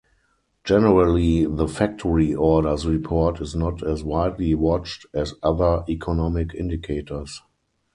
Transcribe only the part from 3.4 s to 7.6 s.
not as widely watched as other economic indicators.